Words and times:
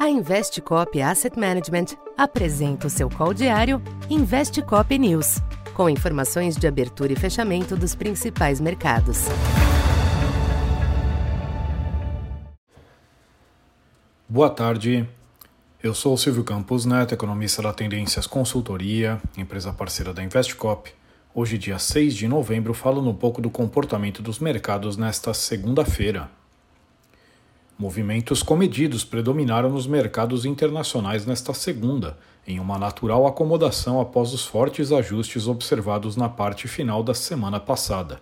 A 0.00 0.08
Investcop 0.08 0.98
Asset 1.02 1.38
Management 1.38 1.88
apresenta 2.16 2.86
o 2.86 2.90
seu 2.90 3.10
call 3.10 3.34
diário 3.34 3.82
Investcop 4.08 4.98
News, 4.98 5.42
com 5.74 5.90
informações 5.90 6.56
de 6.56 6.66
abertura 6.66 7.12
e 7.12 7.16
fechamento 7.16 7.76
dos 7.76 7.94
principais 7.94 8.62
mercados. 8.62 9.26
Boa 14.26 14.48
tarde. 14.48 15.06
Eu 15.82 15.92
sou 15.92 16.16
Silvio 16.16 16.44
Campos 16.44 16.86
Neto, 16.86 17.12
economista 17.12 17.60
da 17.60 17.74
Tendências 17.74 18.26
Consultoria, 18.26 19.20
empresa 19.36 19.70
parceira 19.70 20.14
da 20.14 20.24
Investcop. 20.24 20.90
Hoje, 21.34 21.58
dia 21.58 21.78
6 21.78 22.14
de 22.14 22.26
novembro, 22.26 22.72
falando 22.72 23.10
um 23.10 23.14
pouco 23.14 23.42
do 23.42 23.50
comportamento 23.50 24.22
dos 24.22 24.38
mercados 24.38 24.96
nesta 24.96 25.34
segunda-feira. 25.34 26.39
Movimentos 27.80 28.42
comedidos 28.42 29.04
predominaram 29.04 29.70
nos 29.70 29.86
mercados 29.86 30.44
internacionais 30.44 31.24
nesta 31.24 31.54
segunda, 31.54 32.18
em 32.46 32.60
uma 32.60 32.78
natural 32.78 33.26
acomodação 33.26 33.98
após 33.98 34.34
os 34.34 34.44
fortes 34.44 34.92
ajustes 34.92 35.46
observados 35.46 36.14
na 36.14 36.28
parte 36.28 36.68
final 36.68 37.02
da 37.02 37.14
semana 37.14 37.58
passada. 37.58 38.20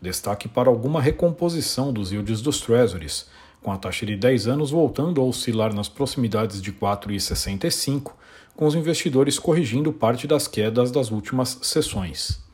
Destaque 0.00 0.48
para 0.48 0.70
alguma 0.70 0.98
recomposição 0.98 1.92
dos 1.92 2.10
yields 2.10 2.40
dos 2.40 2.58
Treasuries, 2.58 3.28
com 3.62 3.70
a 3.70 3.76
taxa 3.76 4.06
de 4.06 4.16
10 4.16 4.48
anos 4.48 4.70
voltando 4.70 5.20
a 5.20 5.24
oscilar 5.24 5.74
nas 5.74 5.90
proximidades 5.90 6.62
de 6.62 6.72
4,65, 6.72 8.12
com 8.56 8.66
os 8.66 8.74
investidores 8.74 9.38
corrigindo 9.38 9.92
parte 9.92 10.26
das 10.26 10.48
quedas 10.48 10.90
das 10.90 11.10
últimas 11.10 11.58
sessões. 11.60 12.47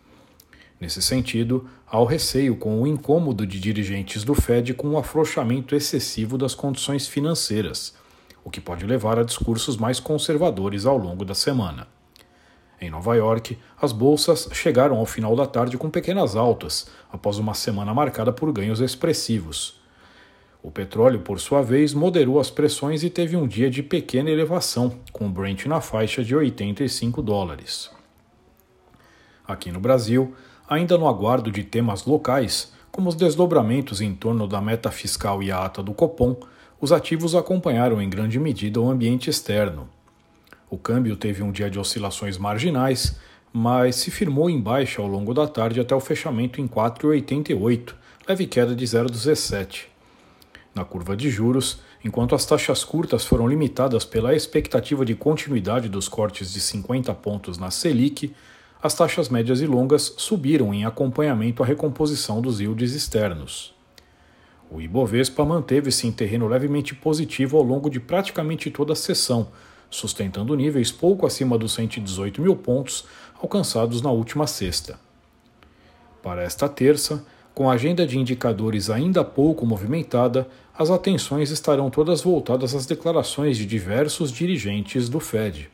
Nesse 0.80 1.00
sentido, 1.00 1.68
há 1.86 1.98
o 1.98 2.04
receio 2.04 2.56
com 2.56 2.82
o 2.82 2.86
incômodo 2.86 3.46
de 3.46 3.60
dirigentes 3.60 4.24
do 4.24 4.34
Fed 4.34 4.74
com 4.74 4.90
o 4.90 4.98
afrouxamento 4.98 5.74
excessivo 5.74 6.36
das 6.36 6.54
condições 6.54 7.06
financeiras, 7.06 7.94
o 8.44 8.50
que 8.50 8.60
pode 8.60 8.84
levar 8.84 9.18
a 9.18 9.24
discursos 9.24 9.76
mais 9.76 9.98
conservadores 10.00 10.84
ao 10.84 10.98
longo 10.98 11.24
da 11.24 11.34
semana. 11.34 11.86
Em 12.80 12.90
Nova 12.90 13.14
York, 13.14 13.56
as 13.80 13.92
bolsas 13.92 14.48
chegaram 14.52 14.96
ao 14.96 15.06
final 15.06 15.34
da 15.34 15.46
tarde 15.46 15.78
com 15.78 15.88
pequenas 15.88 16.36
altas, 16.36 16.86
após 17.10 17.38
uma 17.38 17.54
semana 17.54 17.94
marcada 17.94 18.32
por 18.32 18.52
ganhos 18.52 18.80
expressivos. 18.80 19.80
O 20.62 20.70
petróleo, 20.70 21.20
por 21.20 21.38
sua 21.40 21.62
vez, 21.62 21.94
moderou 21.94 22.40
as 22.40 22.50
pressões 22.50 23.02
e 23.02 23.10
teve 23.10 23.36
um 23.36 23.46
dia 23.46 23.70
de 23.70 23.82
pequena 23.82 24.30
elevação, 24.30 24.98
com 25.12 25.26
o 25.26 25.30
Brent 25.30 25.66
na 25.66 25.80
faixa 25.80 26.24
de 26.24 26.34
85 26.34 27.22
dólares. 27.22 27.90
Aqui 29.46 29.70
no 29.70 29.78
Brasil, 29.78 30.34
ainda 30.68 30.96
no 30.96 31.08
aguardo 31.08 31.50
de 31.50 31.62
temas 31.62 32.04
locais, 32.04 32.72
como 32.90 33.08
os 33.08 33.14
desdobramentos 33.14 34.00
em 34.00 34.14
torno 34.14 34.46
da 34.46 34.60
meta 34.60 34.90
fiscal 34.90 35.42
e 35.42 35.50
a 35.50 35.64
ata 35.64 35.82
do 35.82 35.92
Copom, 35.92 36.36
os 36.80 36.92
ativos 36.92 37.34
acompanharam 37.34 38.00
em 38.00 38.08
grande 38.08 38.38
medida 38.38 38.80
o 38.80 38.88
ambiente 38.88 39.30
externo. 39.30 39.88
O 40.70 40.78
câmbio 40.78 41.16
teve 41.16 41.42
um 41.42 41.52
dia 41.52 41.70
de 41.70 41.78
oscilações 41.78 42.38
marginais, 42.38 43.18
mas 43.52 43.96
se 43.96 44.10
firmou 44.10 44.50
em 44.50 44.60
baixa 44.60 45.00
ao 45.00 45.08
longo 45.08 45.32
da 45.32 45.46
tarde 45.46 45.80
até 45.80 45.94
o 45.94 46.00
fechamento 46.00 46.60
em 46.60 46.66
4,88, 46.66 47.94
leve 48.28 48.46
queda 48.46 48.74
de 48.74 48.84
0,17. 48.84 49.86
Na 50.74 50.84
curva 50.84 51.16
de 51.16 51.30
juros, 51.30 51.80
enquanto 52.04 52.34
as 52.34 52.44
taxas 52.44 52.82
curtas 52.82 53.24
foram 53.24 53.46
limitadas 53.46 54.04
pela 54.04 54.34
expectativa 54.34 55.04
de 55.04 55.14
continuidade 55.14 55.88
dos 55.88 56.08
cortes 56.08 56.52
de 56.52 56.60
50 56.60 57.14
pontos 57.14 57.58
na 57.58 57.70
Selic, 57.70 58.34
as 58.84 58.92
taxas 58.92 59.30
médias 59.30 59.62
e 59.62 59.66
longas 59.66 60.12
subiram 60.18 60.74
em 60.74 60.84
acompanhamento 60.84 61.62
à 61.62 61.66
recomposição 61.66 62.42
dos 62.42 62.60
yields 62.60 62.92
externos. 62.92 63.74
O 64.70 64.78
Ibovespa 64.78 65.42
manteve-se 65.42 66.06
em 66.06 66.12
terreno 66.12 66.46
levemente 66.46 66.94
positivo 66.94 67.56
ao 67.56 67.62
longo 67.62 67.88
de 67.88 67.98
praticamente 67.98 68.70
toda 68.70 68.92
a 68.92 68.96
sessão, 68.96 69.48
sustentando 69.88 70.54
níveis 70.54 70.92
pouco 70.92 71.24
acima 71.24 71.56
dos 71.56 71.72
118 71.72 72.42
mil 72.42 72.54
pontos 72.56 73.06
alcançados 73.40 74.02
na 74.02 74.10
última 74.10 74.46
sexta. 74.46 75.00
Para 76.22 76.42
esta 76.42 76.68
terça, 76.68 77.24
com 77.54 77.70
a 77.70 77.72
agenda 77.72 78.06
de 78.06 78.18
indicadores 78.18 78.90
ainda 78.90 79.24
pouco 79.24 79.64
movimentada, 79.64 80.46
as 80.76 80.90
atenções 80.90 81.50
estarão 81.50 81.88
todas 81.88 82.20
voltadas 82.20 82.74
às 82.74 82.84
declarações 82.84 83.56
de 83.56 83.64
diversos 83.64 84.30
dirigentes 84.30 85.08
do 85.08 85.20
Fed 85.20 85.72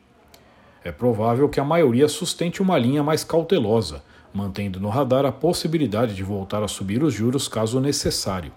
é 0.83 0.91
provável 0.91 1.47
que 1.47 1.59
a 1.59 1.63
maioria 1.63 2.07
sustente 2.07 2.61
uma 2.61 2.77
linha 2.77 3.03
mais 3.03 3.23
cautelosa, 3.23 4.03
mantendo 4.33 4.79
no 4.79 4.89
radar 4.89 5.25
a 5.25 5.31
possibilidade 5.31 6.15
de 6.15 6.23
voltar 6.23 6.63
a 6.63 6.67
subir 6.67 7.03
os 7.03 7.13
juros 7.13 7.47
caso 7.47 7.79
necessário. 7.79 8.51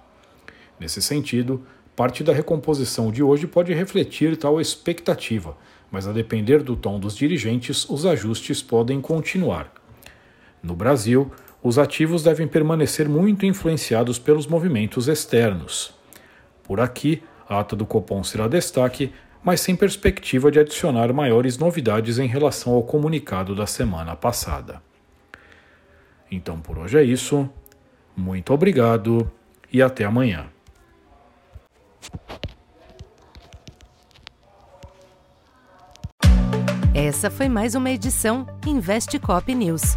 Nesse 0.78 1.02
sentido, 1.02 1.62
parte 1.94 2.24
da 2.24 2.32
recomposição 2.32 3.10
de 3.10 3.22
hoje 3.22 3.46
pode 3.46 3.72
refletir 3.72 4.36
tal 4.36 4.60
expectativa, 4.60 5.56
mas 5.90 6.06
a 6.06 6.12
depender 6.12 6.62
do 6.62 6.74
tom 6.74 6.98
dos 6.98 7.16
dirigentes, 7.16 7.88
os 7.88 8.06
ajustes 8.06 8.62
podem 8.62 9.00
continuar. 9.00 9.72
No 10.62 10.74
Brasil, 10.74 11.30
os 11.62 11.78
ativos 11.78 12.22
devem 12.22 12.48
permanecer 12.48 13.08
muito 13.08 13.46
influenciados 13.46 14.18
pelos 14.18 14.46
movimentos 14.46 15.08
externos. 15.08 15.94
Por 16.62 16.80
aqui, 16.80 17.22
a 17.48 17.60
ata 17.60 17.76
do 17.76 17.86
Copom 17.86 18.24
será 18.24 18.48
destaque, 18.48 19.12
mas 19.44 19.60
sem 19.60 19.76
perspectiva 19.76 20.50
de 20.50 20.58
adicionar 20.58 21.12
maiores 21.12 21.58
novidades 21.58 22.18
em 22.18 22.26
relação 22.26 22.72
ao 22.72 22.82
comunicado 22.82 23.54
da 23.54 23.66
semana 23.66 24.16
passada. 24.16 24.82
Então 26.30 26.58
por 26.58 26.78
hoje 26.78 26.98
é 26.98 27.02
isso. 27.02 27.48
Muito 28.16 28.52
obrigado 28.52 29.30
e 29.72 29.82
até 29.82 30.04
amanhã. 30.04 30.46
Essa 36.94 37.30
foi 37.30 37.48
mais 37.48 37.74
uma 37.74 37.90
edição 37.90 38.46
Investe 38.66 39.18
Cop 39.18 39.52
News. 39.52 39.96